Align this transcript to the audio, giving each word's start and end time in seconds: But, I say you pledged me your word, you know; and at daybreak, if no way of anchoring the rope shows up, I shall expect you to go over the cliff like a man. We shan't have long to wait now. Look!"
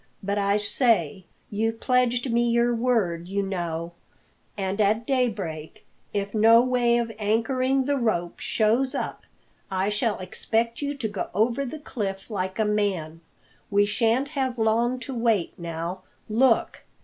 But, 0.23 0.39
I 0.39 0.57
say 0.57 1.25
you 1.51 1.71
pledged 1.71 2.31
me 2.31 2.49
your 2.49 2.73
word, 2.73 3.27
you 3.27 3.43
know; 3.43 3.91
and 4.57 4.81
at 4.81 5.05
daybreak, 5.05 5.85
if 6.11 6.33
no 6.33 6.59
way 6.59 6.97
of 6.97 7.11
anchoring 7.19 7.85
the 7.85 7.97
rope 7.97 8.39
shows 8.39 8.95
up, 8.95 9.21
I 9.69 9.89
shall 9.89 10.17
expect 10.17 10.81
you 10.81 10.95
to 10.95 11.07
go 11.07 11.29
over 11.35 11.65
the 11.65 11.77
cliff 11.77 12.31
like 12.31 12.57
a 12.57 12.65
man. 12.65 13.21
We 13.69 13.85
shan't 13.85 14.29
have 14.29 14.57
long 14.57 14.97
to 15.01 15.13
wait 15.13 15.53
now. 15.59 16.01
Look!" 16.27 16.83